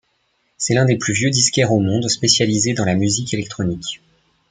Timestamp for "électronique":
3.35-4.01